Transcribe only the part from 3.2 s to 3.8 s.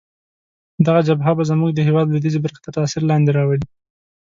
راولي.